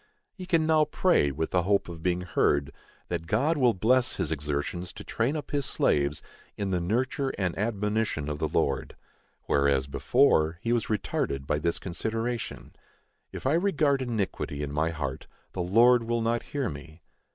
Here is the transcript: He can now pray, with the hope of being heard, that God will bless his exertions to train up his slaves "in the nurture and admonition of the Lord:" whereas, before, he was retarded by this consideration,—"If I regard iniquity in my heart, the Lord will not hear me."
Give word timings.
He 0.33 0.47
can 0.47 0.65
now 0.65 0.85
pray, 0.85 1.29
with 1.29 1.51
the 1.51 1.61
hope 1.61 1.87
of 1.87 2.01
being 2.01 2.21
heard, 2.21 2.71
that 3.09 3.27
God 3.27 3.55
will 3.55 3.75
bless 3.75 4.15
his 4.15 4.31
exertions 4.31 4.91
to 4.93 5.03
train 5.03 5.35
up 5.35 5.51
his 5.51 5.67
slaves 5.67 6.23
"in 6.57 6.71
the 6.71 6.79
nurture 6.81 7.31
and 7.37 7.55
admonition 7.55 8.27
of 8.27 8.39
the 8.39 8.47
Lord:" 8.47 8.95
whereas, 9.43 9.85
before, 9.85 10.57
he 10.61 10.73
was 10.73 10.87
retarded 10.87 11.45
by 11.45 11.59
this 11.59 11.77
consideration,—"If 11.77 13.45
I 13.45 13.53
regard 13.53 14.01
iniquity 14.01 14.63
in 14.63 14.71
my 14.71 14.89
heart, 14.89 15.27
the 15.51 15.61
Lord 15.61 16.05
will 16.05 16.21
not 16.21 16.41
hear 16.49 16.67
me." 16.67 17.03